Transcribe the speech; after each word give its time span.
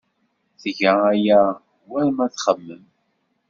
Tga 0.61 0.93
aya 1.11 1.41
war 1.89 2.07
ma 2.15 2.25
txemmem. 2.33 2.83